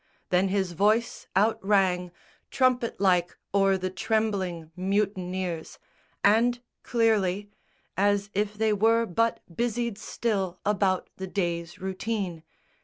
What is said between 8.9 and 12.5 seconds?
but busied still About the day's routine.